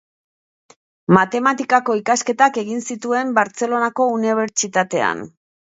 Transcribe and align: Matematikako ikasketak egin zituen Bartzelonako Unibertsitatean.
Matematikako 1.17 1.99
ikasketak 1.99 2.59
egin 2.63 2.83
zituen 2.89 3.37
Bartzelonako 3.41 4.11
Unibertsitatean. 4.17 5.27